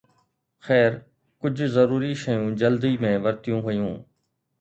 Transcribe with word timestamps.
خير، 0.67 0.95
ڪجهه 1.43 1.67
ضروري 1.75 2.09
شيون 2.21 2.57
جلدي 2.63 2.91
۾ 3.05 3.13
ورتيون 3.27 3.61
ويون 3.67 3.93